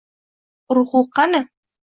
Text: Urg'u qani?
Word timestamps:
Urg'u 0.75 1.01
qani? 1.19 1.45